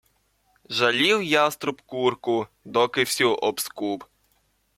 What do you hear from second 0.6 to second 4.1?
Жалів яструб курку— доки всю обскуб.